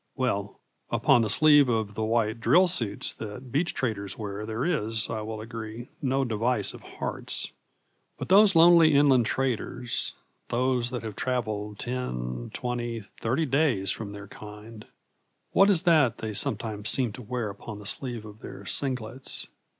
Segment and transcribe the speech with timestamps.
[0.15, 0.59] Well,
[0.89, 5.21] upon the sleeve of the white drill suits that beach traders wear there is, I
[5.21, 7.51] will agree, no device of hearts.
[8.17, 10.13] But those lonely inland traders,
[10.47, 14.87] those that have traveled ten, twenty, thirty days from their kind,
[15.51, 19.49] what is that they sometimes seem to wear upon the sleeve of their singlets?